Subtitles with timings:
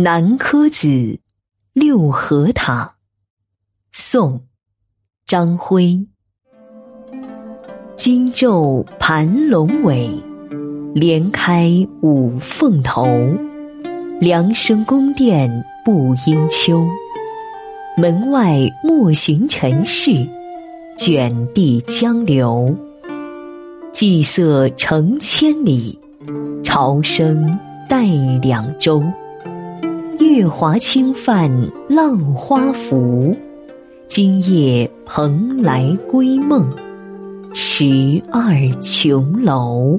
[0.00, 1.18] 南柯子，
[1.72, 2.94] 六合塔。
[3.90, 4.40] 宋，
[5.26, 6.06] 张辉。
[7.96, 10.08] 金昼盘龙尾，
[10.94, 13.08] 连开五凤头。
[14.20, 15.50] 凉生宫殿
[15.84, 16.86] 不应秋，
[17.96, 20.12] 门外莫寻尘事，
[20.96, 22.72] 卷地江流。
[23.92, 25.98] 祭色成千里，
[26.62, 27.58] 潮声
[27.88, 28.06] 带
[28.40, 29.02] 两舟。
[30.20, 31.50] 月华轻泛
[31.88, 33.36] 浪花浮，
[34.08, 36.68] 今夜蓬莱归梦，
[37.54, 38.52] 十二
[38.82, 39.98] 琼楼。